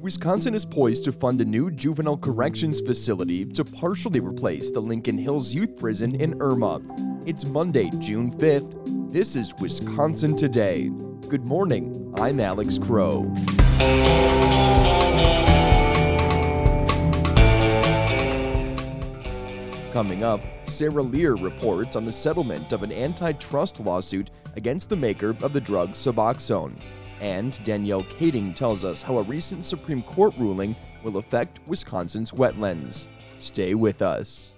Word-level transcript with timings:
Wisconsin 0.00 0.54
is 0.54 0.64
poised 0.64 1.02
to 1.02 1.10
fund 1.10 1.40
a 1.40 1.44
new 1.44 1.72
juvenile 1.72 2.16
corrections 2.16 2.80
facility 2.80 3.44
to 3.44 3.64
partially 3.64 4.20
replace 4.20 4.70
the 4.70 4.78
Lincoln 4.78 5.18
Hills 5.18 5.52
Youth 5.52 5.76
Prison 5.76 6.14
in 6.14 6.40
Irma. 6.40 6.80
It's 7.26 7.44
Monday, 7.44 7.90
June 7.98 8.30
5th. 8.30 9.10
This 9.12 9.34
is 9.34 9.52
Wisconsin 9.60 10.36
Today. 10.36 10.92
Good 11.28 11.48
morning. 11.48 12.14
I'm 12.16 12.38
Alex 12.38 12.78
Crow. 12.78 13.24
Coming 19.92 20.22
up, 20.22 20.40
Sarah 20.66 21.02
Lehr 21.02 21.42
reports 21.42 21.96
on 21.96 22.04
the 22.04 22.12
settlement 22.12 22.72
of 22.72 22.84
an 22.84 22.92
antitrust 22.92 23.80
lawsuit 23.80 24.30
against 24.54 24.90
the 24.90 24.96
maker 24.96 25.36
of 25.42 25.52
the 25.52 25.60
drug 25.60 25.94
Suboxone. 25.94 26.80
And 27.20 27.62
Danielle 27.64 28.04
Kaeding 28.04 28.54
tells 28.54 28.84
us 28.84 29.02
how 29.02 29.18
a 29.18 29.22
recent 29.22 29.64
Supreme 29.64 30.02
Court 30.02 30.34
ruling 30.38 30.76
will 31.02 31.16
affect 31.16 31.60
Wisconsin's 31.66 32.32
wetlands. 32.32 33.06
Stay 33.38 33.74
with 33.74 34.02
us. 34.02 34.52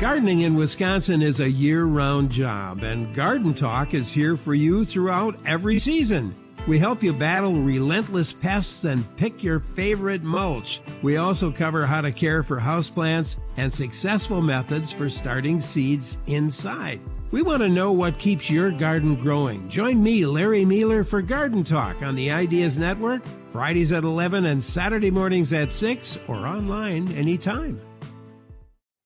Gardening 0.00 0.40
in 0.40 0.56
Wisconsin 0.56 1.22
is 1.22 1.40
a 1.40 1.48
year 1.48 1.84
round 1.84 2.30
job, 2.30 2.82
and 2.82 3.14
Garden 3.14 3.54
Talk 3.54 3.94
is 3.94 4.12
here 4.12 4.36
for 4.36 4.54
you 4.54 4.84
throughout 4.84 5.38
every 5.46 5.78
season. 5.78 6.34
We 6.66 6.78
help 6.78 7.02
you 7.02 7.12
battle 7.12 7.54
relentless 7.54 8.32
pests 8.32 8.84
and 8.84 9.16
pick 9.16 9.42
your 9.42 9.60
favorite 9.60 10.22
mulch. 10.22 10.80
We 11.02 11.18
also 11.18 11.50
cover 11.50 11.86
how 11.86 12.00
to 12.00 12.10
care 12.10 12.42
for 12.42 12.58
houseplants 12.58 13.36
and 13.56 13.72
successful 13.72 14.40
methods 14.40 14.90
for 14.90 15.08
starting 15.08 15.60
seeds 15.60 16.18
inside. 16.26 17.00
We 17.34 17.42
want 17.42 17.62
to 17.62 17.68
know 17.68 17.90
what 17.90 18.16
keeps 18.20 18.48
your 18.48 18.70
garden 18.70 19.16
growing. 19.16 19.68
Join 19.68 20.00
me, 20.00 20.24
Larry 20.24 20.64
Meiller, 20.64 21.02
for 21.02 21.20
Garden 21.20 21.64
Talk 21.64 22.00
on 22.00 22.14
the 22.14 22.30
Ideas 22.30 22.78
Network, 22.78 23.24
Fridays 23.50 23.90
at 23.90 24.04
11 24.04 24.44
and 24.44 24.62
Saturday 24.62 25.10
mornings 25.10 25.52
at 25.52 25.72
6, 25.72 26.16
or 26.28 26.46
online 26.46 27.10
anytime. 27.16 27.80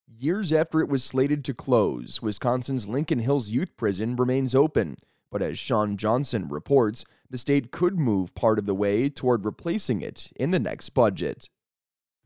Years 0.07 0.53
after 0.53 0.83
it 0.83 0.91
was 0.91 1.03
slated 1.03 1.43
to 1.47 1.55
close, 1.55 2.21
Wisconsin's 2.21 2.87
Lincoln 2.87 3.21
Hills 3.21 3.51
Youth 3.51 3.75
Prison 3.79 4.15
remains 4.15 4.55
open. 4.55 4.99
But 5.33 5.41
as 5.41 5.59
Shawn 5.59 5.97
Johnson 5.97 6.51
reports, 6.51 7.07
the 7.31 7.39
state 7.39 7.73
could 7.73 7.99
move 7.99 8.35
part 8.35 8.59
of 8.59 8.67
the 8.67 8.75
way 8.75 9.09
toward 9.09 9.47
replacing 9.47 10.03
it 10.03 10.31
in 10.37 10.51
the 10.51 10.59
next 10.59 10.91
budget. 10.91 11.49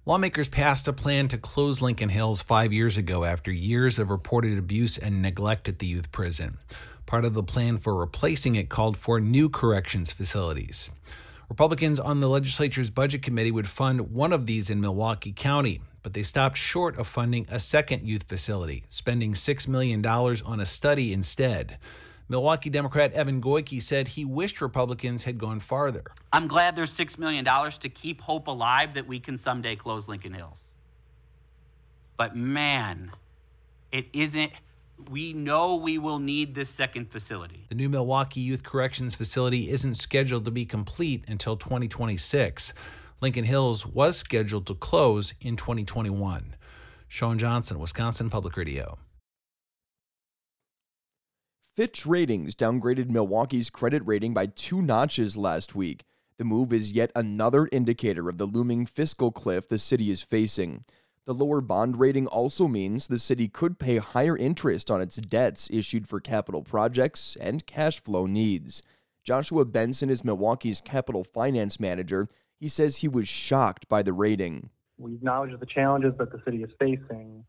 Lawmakers 0.04 0.48
passed 0.48 0.88
a 0.88 0.92
plan 0.92 1.28
to 1.28 1.38
close 1.38 1.80
Lincoln 1.80 2.08
Hills 2.08 2.42
five 2.42 2.72
years 2.72 2.96
ago 2.96 3.22
after 3.22 3.52
years 3.52 4.00
of 4.00 4.10
reported 4.10 4.58
abuse 4.58 4.98
and 4.98 5.22
neglect 5.22 5.68
at 5.68 5.78
the 5.78 5.86
youth 5.86 6.10
prison. 6.10 6.58
Part 7.06 7.24
of 7.24 7.34
the 7.34 7.44
plan 7.44 7.78
for 7.78 7.94
replacing 7.94 8.56
it 8.56 8.68
called 8.68 8.96
for 8.96 9.20
new 9.20 9.48
corrections 9.48 10.10
facilities. 10.10 10.90
Republicans 11.48 12.00
on 12.00 12.18
the 12.18 12.28
legislature's 12.28 12.90
budget 12.90 13.22
committee 13.22 13.52
would 13.52 13.68
fund 13.68 14.12
one 14.12 14.32
of 14.32 14.46
these 14.46 14.70
in 14.70 14.80
Milwaukee 14.80 15.32
County, 15.32 15.80
but 16.02 16.14
they 16.14 16.24
stopped 16.24 16.56
short 16.56 16.98
of 16.98 17.06
funding 17.06 17.46
a 17.48 17.60
second 17.60 18.02
youth 18.02 18.24
facility, 18.24 18.82
spending 18.88 19.34
$6 19.34 19.68
million 19.68 20.04
on 20.04 20.58
a 20.58 20.66
study 20.66 21.12
instead. 21.12 21.78
Milwaukee 22.28 22.70
Democrat 22.70 23.12
Evan 23.12 23.40
Goyke 23.40 23.82
said 23.82 24.08
he 24.08 24.24
wished 24.24 24.60
Republicans 24.60 25.24
had 25.24 25.38
gone 25.38 25.60
farther. 25.60 26.04
I'm 26.32 26.46
glad 26.46 26.76
there's 26.76 26.96
$6 26.96 27.18
million 27.18 27.44
to 27.44 27.88
keep 27.88 28.22
hope 28.22 28.46
alive 28.46 28.94
that 28.94 29.06
we 29.06 29.20
can 29.20 29.36
someday 29.36 29.76
close 29.76 30.08
Lincoln 30.08 30.32
Hills. 30.32 30.72
But 32.16 32.36
man, 32.36 33.10
it 33.90 34.06
isn't. 34.12 34.52
We 35.10 35.32
know 35.32 35.76
we 35.76 35.98
will 35.98 36.20
need 36.20 36.54
this 36.54 36.68
second 36.68 37.10
facility. 37.10 37.66
The 37.68 37.74
new 37.74 37.88
Milwaukee 37.88 38.40
Youth 38.40 38.62
Corrections 38.62 39.14
Facility 39.14 39.68
isn't 39.68 39.96
scheduled 39.96 40.44
to 40.44 40.50
be 40.50 40.64
complete 40.64 41.24
until 41.26 41.56
2026. 41.56 42.72
Lincoln 43.20 43.44
Hills 43.44 43.84
was 43.84 44.16
scheduled 44.16 44.66
to 44.66 44.74
close 44.74 45.34
in 45.40 45.56
2021. 45.56 46.54
Shawn 47.08 47.38
Johnson, 47.38 47.78
Wisconsin 47.78 48.30
Public 48.30 48.56
Radio. 48.56 48.98
Fitch 51.74 52.04
Ratings 52.04 52.54
downgraded 52.54 53.08
Milwaukee's 53.08 53.70
credit 53.70 54.02
rating 54.04 54.34
by 54.34 54.44
two 54.44 54.82
notches 54.82 55.38
last 55.38 55.74
week. 55.74 56.04
The 56.36 56.44
move 56.44 56.70
is 56.70 56.92
yet 56.92 57.10
another 57.16 57.66
indicator 57.72 58.28
of 58.28 58.36
the 58.36 58.44
looming 58.44 58.84
fiscal 58.84 59.32
cliff 59.32 59.70
the 59.70 59.78
city 59.78 60.10
is 60.10 60.20
facing. 60.20 60.84
The 61.24 61.32
lower 61.32 61.62
bond 61.62 61.98
rating 61.98 62.26
also 62.26 62.68
means 62.68 63.08
the 63.08 63.18
city 63.18 63.48
could 63.48 63.78
pay 63.78 63.96
higher 63.96 64.36
interest 64.36 64.90
on 64.90 65.00
its 65.00 65.16
debts 65.16 65.70
issued 65.70 66.06
for 66.06 66.20
capital 66.20 66.62
projects 66.62 67.38
and 67.40 67.64
cash 67.64 68.02
flow 68.02 68.26
needs. 68.26 68.82
Joshua 69.24 69.64
Benson 69.64 70.10
is 70.10 70.22
Milwaukee's 70.22 70.82
capital 70.82 71.24
finance 71.24 71.80
manager. 71.80 72.28
He 72.60 72.68
says 72.68 72.98
he 72.98 73.08
was 73.08 73.28
shocked 73.28 73.88
by 73.88 74.02
the 74.02 74.12
rating. 74.12 74.68
We 74.98 75.14
acknowledge 75.14 75.58
the 75.58 75.64
challenges 75.64 76.12
that 76.18 76.32
the 76.32 76.42
city 76.44 76.62
is 76.62 76.70
facing, 76.78 77.46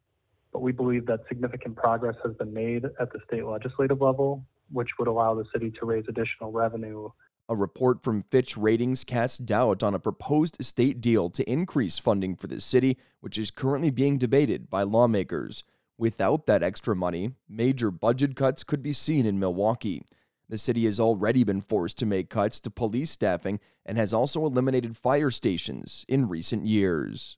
but 0.53 0.62
we 0.62 0.72
believe 0.72 1.06
that 1.08 1.22
significant 1.28 1.75
progress 1.75 2.16
has 2.24 2.34
been 2.36 2.53
made 2.53 2.86
at 2.86 3.12
the 3.12 3.19
state 3.28 3.46
legislative 3.46 4.00
level, 4.00 4.46
which 4.72 4.90
would 5.00 5.08
allow 5.08 5.34
the 5.34 5.46
city 5.52 5.72
to 5.80 5.86
raise 5.86 6.06
additional 6.08 6.52
revenue. 6.52 7.09
A 7.50 7.56
report 7.56 8.03
from 8.03 8.24
Fitch 8.24 8.56
Ratings 8.56 9.03
casts 9.03 9.38
doubt 9.38 9.84
on 9.84 9.94
a 9.94 10.00
proposed 10.00 10.64
state 10.64 11.02
deal 11.02 11.30
to 11.31 11.52
increase 11.52 12.00
funding 12.00 12.38
for 12.38 12.47
the 12.47 12.62
city, 12.62 12.97
which 13.19 13.38
is 13.38 13.52
currently 13.52 13.90
being 13.90 14.18
debated 14.18 14.69
by 14.69 14.84
lawmakers. 14.84 15.64
Without 15.97 16.46
that 16.46 16.64
extra 16.64 16.96
money, 16.96 17.31
major 17.50 17.91
budget 17.91 18.35
cuts 18.35 18.64
could 18.64 18.81
be 18.81 18.94
seen 18.94 19.25
in 19.25 19.40
Milwaukee. 19.40 20.03
The 20.47 20.58
city 20.58 20.85
has 20.85 21.00
already 21.00 21.44
been 21.44 21.62
forced 21.62 21.97
to 22.00 22.06
make 22.06 22.30
cuts 22.30 22.59
to 22.62 22.70
police 22.70 23.12
staffing 23.12 23.59
and 23.85 23.97
has 23.97 24.14
also 24.14 24.46
eliminated 24.46 24.96
fire 24.96 25.30
stations 25.30 26.06
in 26.08 26.30
recent 26.30 26.66
years. 26.66 27.38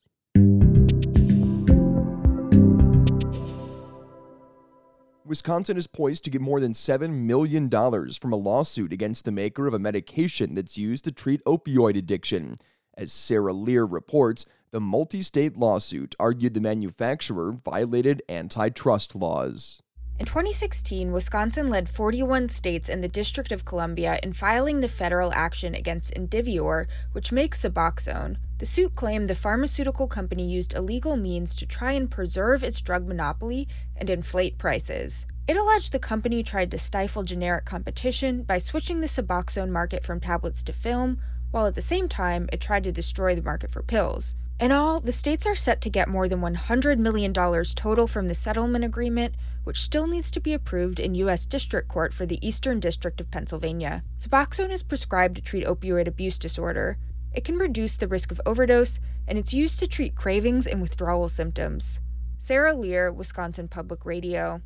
Wisconsin 5.28 5.76
is 5.76 5.88
poised 5.88 6.24
to 6.24 6.30
get 6.30 6.40
more 6.40 6.60
than 6.60 6.74
$7 6.74 7.10
million 7.10 7.68
from 7.68 8.32
a 8.32 8.36
lawsuit 8.36 8.94
against 8.94 9.26
the 9.26 9.32
maker 9.32 9.66
of 9.66 9.74
a 9.74 9.80
medication 9.80 10.54
that's 10.54 10.78
used 10.78 11.04
to 11.06 11.12
treat 11.12 11.44
opioid 11.46 11.98
addiction. 11.98 12.58
As 12.96 13.12
Sarah 13.12 13.52
Lehr 13.52 13.92
reports, 13.92 14.46
the 14.70 14.80
multi 14.80 15.24
state 15.24 15.58
lawsuit 15.58 16.14
argued 16.20 16.54
the 16.54 16.62
manufacturer 16.62 17.52
violated 17.52 18.22
antitrust 18.30 19.16
laws. 19.16 19.82
In 20.20 20.28
2016, 20.28 21.12
Wisconsin 21.12 21.70
led 21.70 21.90
41 21.90 22.48
states 22.50 22.88
and 22.88 23.04
the 23.04 23.08
District 23.08 23.52
of 23.52 23.66
Columbia 23.66 24.20
in 24.22 24.32
filing 24.32 24.82
the 24.82 24.88
federal 24.88 25.34
action 25.34 25.74
against 25.74 26.14
Indivior, 26.14 26.86
which 27.14 27.32
makes 27.32 27.64
Suboxone. 27.64 28.38
The 28.58 28.66
suit 28.66 28.96
claimed 28.96 29.28
the 29.28 29.36
pharmaceutical 29.36 30.08
company 30.08 30.50
used 30.50 30.74
illegal 30.74 31.18
means 31.18 31.58
to 31.58 31.66
try 31.66 31.92
and 31.92 32.10
preserve 32.10 32.64
its 32.64 32.80
drug 32.80 33.06
monopoly 33.06 33.68
and 33.98 34.10
inflate 34.10 34.58
prices. 34.58 35.26
It 35.46 35.58
alleged 35.58 35.92
the 35.92 36.00
company 36.00 36.42
tried 36.42 36.72
to 36.72 36.78
stifle 36.78 37.24
generic 37.24 37.66
competition 37.66 38.44
by 38.44 38.60
switching 38.60 39.02
the 39.02 39.08
Suboxone 39.08 39.72
market 39.72 40.06
from 40.06 40.22
tablets 40.22 40.64
to 40.64 40.74
film, 40.74 41.20
while 41.52 41.66
at 41.66 41.76
the 41.76 41.82
same 41.82 42.08
time 42.08 42.48
it 42.54 42.62
tried 42.62 42.86
to 42.86 42.94
destroy 42.94 43.36
the 43.36 43.42
market 43.42 43.72
for 43.72 43.84
pills. 43.84 44.36
In 44.58 44.72
all, 44.72 45.02
the 45.02 45.12
states 45.12 45.46
are 45.46 45.54
set 45.54 45.82
to 45.82 45.90
get 45.90 46.08
more 46.08 46.30
than 46.30 46.40
$100 46.40 46.98
million 46.98 47.34
total 47.34 48.08
from 48.08 48.30
the 48.30 48.36
settlement 48.36 48.86
agreement, 48.86 49.36
which 49.66 49.82
still 49.82 50.08
needs 50.08 50.32
to 50.32 50.40
be 50.40 50.54
approved 50.54 50.98
in 50.98 51.14
U.S. 51.16 51.46
District 51.46 51.90
Court 51.90 52.14
for 52.14 52.26
the 52.26 52.40
Eastern 52.46 52.80
District 52.80 53.20
of 53.20 53.30
Pennsylvania. 53.30 54.04
Suboxone 54.18 54.72
is 54.72 54.82
prescribed 54.82 55.36
to 55.36 55.42
treat 55.42 55.66
opioid 55.66 56.08
abuse 56.08 56.40
disorder. 56.40 56.98
It 57.36 57.44
can 57.44 57.58
reduce 57.58 57.98
the 57.98 58.08
risk 58.08 58.32
of 58.32 58.40
overdose, 58.46 58.98
and 59.28 59.38
it's 59.38 59.54
used 59.54 59.80
to 59.80 59.88
treat 59.88 60.16
cravings 60.16 60.66
and 60.66 60.82
withdrawal 60.82 61.28
symptoms. 61.28 62.00
Sarah 62.38 62.74
Lehr, 62.74 63.14
Wisconsin 63.14 63.68
Public 63.68 64.06
Radio. 64.06 64.62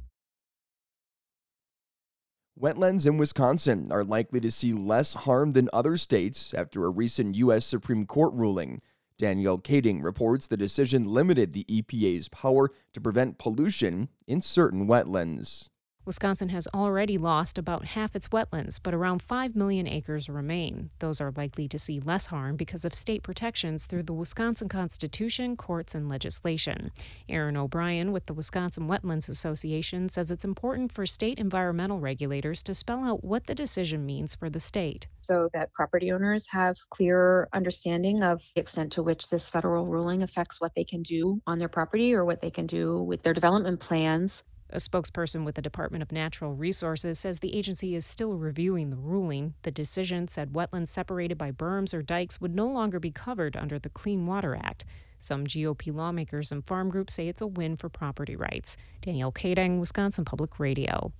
Wetlands 2.62 3.07
in 3.07 3.18
Wisconsin 3.18 3.91
are 3.91 4.03
likely 4.03 4.40
to 4.41 4.52
see 4.52 4.72
less 4.72 5.16
harm 5.16 5.52
than 5.52 5.68
other 5.74 5.97
states 5.97 6.54
after 6.54 6.86
a 6.86 6.92
recent 6.92 7.36
U.S. 7.38 7.66
Supreme 7.66 8.06
Court 8.06 8.33
ruling. 8.36 8.81
Danielle 9.18 9.57
Kaeding 9.57 10.04
reports 10.04 10.45
the 10.45 10.57
decision 10.57 11.06
limited 11.06 11.54
the 11.54 11.65
EPA's 11.65 12.30
power 12.30 12.69
to 12.94 13.01
prevent 13.01 13.39
pollution 13.39 14.10
in 14.27 14.42
certain 14.42 14.88
wetlands. 14.88 15.69
Wisconsin 16.10 16.50
has 16.50 16.68
already 16.74 17.20
lost 17.20 17.60
about 17.60 17.86
half 17.86 18.16
its 18.16 18.30
wetlands, 18.30 18.80
but 18.82 18.96
around 18.96 19.22
5 19.22 19.56
million 19.56 19.88
acres 19.88 20.28
remain. 20.28 20.90
Those 20.98 21.22
are 21.22 21.32
likely 21.38 21.68
to 21.68 21.78
see 21.78 22.00
less 22.00 22.26
harm 22.26 22.56
because 22.56 22.84
of 22.84 22.96
state 22.96 23.22
protections 23.22 23.86
through 23.86 24.02
the 24.02 24.14
Wisconsin 24.14 24.70
Constitution, 24.70 25.56
courts, 25.56 25.94
and 25.94 26.10
legislation. 26.10 26.90
Erin 27.30 27.56
O'Brien 27.56 28.12
with 28.12 28.26
the 28.26 28.34
Wisconsin 28.34 28.88
Wetlands 28.88 29.30
Association 29.30 30.10
says 30.10 30.32
it's 30.32 30.44
important 30.44 30.92
for 30.92 31.06
state 31.06 31.38
environmental 31.38 32.00
regulators 32.00 32.64
to 32.64 32.74
spell 32.74 33.04
out 33.04 33.24
what 33.24 33.46
the 33.46 33.54
decision 33.54 34.04
means 34.04 34.34
for 34.34 34.50
the 34.50 34.60
state. 34.60 35.06
So 35.22 35.48
that 35.54 35.72
property 35.74 36.12
owners 36.12 36.48
have 36.50 36.76
clear 36.90 37.48
understanding 37.54 38.24
of 38.24 38.42
the 38.56 38.62
extent 38.62 38.94
to 38.94 39.04
which 39.04 39.30
this 39.30 39.48
federal 39.48 39.86
ruling 39.86 40.24
affects 40.24 40.60
what 40.60 40.74
they 40.76 40.86
can 40.86 41.04
do 41.04 41.40
on 41.46 41.60
their 41.60 41.70
property 41.70 42.16
or 42.16 42.26
what 42.26 42.42
they 42.42 42.50
can 42.50 42.66
do 42.66 43.00
with 43.04 43.22
their 43.22 43.36
development 43.36 43.80
plans 43.80 44.44
A 44.71 44.77
spokesperson 44.77 45.45
with 45.45 45.56
the 45.56 45.63
Department 45.63 46.04
of 46.04 46.12
Natural 46.12 46.54
Resources 46.54 47.18
says 47.18 47.39
the 47.39 47.57
agency 47.57 47.95
is 47.95 48.06
still 48.06 48.33
reviewing 48.33 48.92
the 48.92 48.98
ruling. 48.98 49.56
The 49.63 49.71
decision 49.71 50.27
said 50.27 50.54
wetlands 50.54 50.89
separated 50.89 51.39
by 51.39 51.51
berms 51.51 51.92
or 51.92 52.04
dikes 52.04 52.39
would 52.39 52.54
no 52.54 52.68
longer 52.68 53.00
be 53.00 53.10
covered 53.10 53.57
under 53.57 53.80
the 53.80 53.89
Clean 53.89 54.27
Water 54.27 54.56
Act. 54.56 54.86
Some 55.18 55.48
GOP 55.48 55.92
lawmakers 55.92 56.51
and 56.51 56.63
farm 56.63 56.92
groups 56.92 57.16
say 57.16 57.27
it's 57.27 57.42
a 57.42 57.48
win 57.48 57.77
for 57.77 57.89
property 57.89 58.36
rights. 58.36 58.77
Danielle 59.01 59.31
Kaeding, 59.31 59.80
Wisconsin 59.80 60.24
Public 60.24 60.60
Radio. 60.60 61.13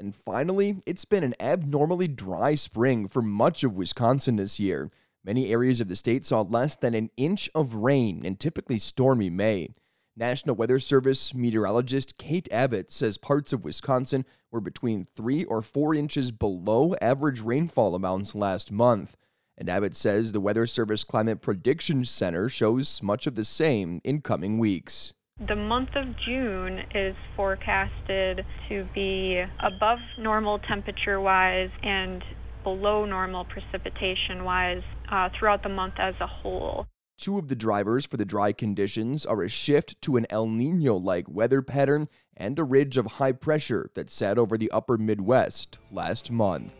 And 0.00 0.16
finally, 0.16 0.78
it's 0.84 1.04
been 1.04 1.22
an 1.22 1.36
abnormally 1.38 2.08
dry 2.08 2.56
spring 2.56 3.06
for 3.06 3.22
much 3.22 3.62
of 3.62 3.76
Wisconsin 3.76 4.34
this 4.34 4.58
year. 4.58 4.90
Many 5.24 5.52
areas 5.52 5.80
of 5.80 5.86
the 5.86 5.94
state 5.94 6.24
saw 6.24 6.40
less 6.40 6.74
than 6.74 6.94
an 6.94 7.10
inch 7.16 7.48
of 7.54 7.74
rain 7.74 8.24
in 8.24 8.34
typically 8.34 8.78
stormy 8.78 9.30
May. 9.30 9.68
National 10.16 10.56
Weather 10.56 10.80
Service 10.80 11.32
meteorologist 11.32 12.18
Kate 12.18 12.48
Abbott 12.50 12.92
says 12.92 13.18
parts 13.18 13.52
of 13.52 13.64
Wisconsin 13.64 14.26
were 14.50 14.60
between 14.60 15.06
3 15.14 15.44
or 15.44 15.62
4 15.62 15.94
inches 15.94 16.32
below 16.32 16.96
average 17.00 17.40
rainfall 17.40 17.94
amounts 17.94 18.34
last 18.34 18.72
month. 18.72 19.16
And 19.56 19.70
Abbott 19.70 19.94
says 19.94 20.32
the 20.32 20.40
Weather 20.40 20.66
Service 20.66 21.04
Climate 21.04 21.40
Prediction 21.40 22.04
Center 22.04 22.48
shows 22.48 23.00
much 23.00 23.28
of 23.28 23.36
the 23.36 23.44
same 23.44 24.00
in 24.02 24.22
coming 24.22 24.58
weeks. 24.58 25.12
The 25.46 25.56
month 25.56 25.90
of 25.94 26.06
June 26.26 26.80
is 26.94 27.14
forecasted 27.36 28.44
to 28.68 28.88
be 28.92 29.42
above 29.60 29.98
normal 30.18 30.58
temperature 30.58 31.20
wise 31.20 31.70
and 31.82 32.22
below 32.62 33.04
normal 33.04 33.44
precipitation 33.44 34.44
wise 34.44 34.82
uh, 35.10 35.28
throughout 35.38 35.62
the 35.62 35.68
month 35.68 35.94
as 35.98 36.14
a 36.20 36.26
whole. 36.26 36.86
Two 37.18 37.38
of 37.38 37.48
the 37.48 37.54
drivers 37.54 38.04
for 38.04 38.16
the 38.16 38.24
dry 38.24 38.52
conditions 38.52 39.24
are 39.24 39.42
a 39.42 39.48
shift 39.48 40.00
to 40.02 40.16
an 40.16 40.26
El 40.30 40.48
Nino 40.48 40.96
like 40.96 41.28
weather 41.28 41.62
pattern 41.62 42.06
and 42.36 42.58
a 42.58 42.64
ridge 42.64 42.96
of 42.96 43.06
high 43.06 43.32
pressure 43.32 43.90
that 43.94 44.10
sat 44.10 44.38
over 44.38 44.58
the 44.58 44.70
upper 44.70 44.98
Midwest 44.98 45.78
last 45.90 46.30
month. 46.30 46.74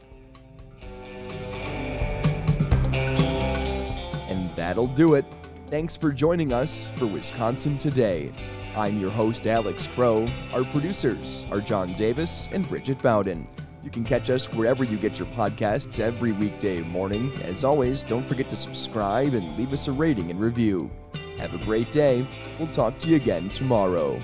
And 4.28 4.50
that'll 4.56 4.88
do 4.88 5.14
it. 5.14 5.24
Thanks 5.70 5.96
for 5.96 6.10
joining 6.12 6.52
us 6.52 6.90
for 6.96 7.06
Wisconsin 7.06 7.78
Today. 7.78 8.32
I'm 8.74 8.98
your 8.98 9.10
host, 9.10 9.46
Alex 9.46 9.86
Crow. 9.86 10.26
Our 10.52 10.64
producers 10.64 11.46
are 11.50 11.60
John 11.60 11.94
Davis 11.94 12.48
and 12.52 12.66
Bridget 12.68 12.98
Bowden. 12.98 13.46
You 13.82 13.90
can 13.90 14.04
catch 14.04 14.30
us 14.30 14.46
wherever 14.52 14.84
you 14.84 14.96
get 14.96 15.18
your 15.18 15.28
podcasts 15.28 15.98
every 15.98 16.32
weekday 16.32 16.82
morning. 16.82 17.32
As 17.42 17.64
always, 17.64 18.04
don't 18.04 18.26
forget 18.28 18.48
to 18.50 18.56
subscribe 18.56 19.34
and 19.34 19.56
leave 19.56 19.72
us 19.72 19.88
a 19.88 19.92
rating 19.92 20.30
and 20.30 20.38
review. 20.38 20.90
Have 21.38 21.54
a 21.54 21.58
great 21.58 21.90
day. 21.90 22.26
We'll 22.58 22.68
talk 22.68 22.98
to 23.00 23.10
you 23.10 23.16
again 23.16 23.50
tomorrow. 23.50 24.20